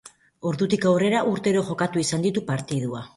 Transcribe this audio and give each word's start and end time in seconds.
Ordutik 0.51 0.87
aurrera 0.91 1.21
urtero 1.33 1.61
jokatu 1.67 2.01
izan 2.05 2.25
ditu 2.25 2.43
partidua. 2.49 3.03